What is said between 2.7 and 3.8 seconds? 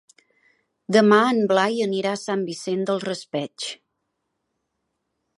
del Raspeig.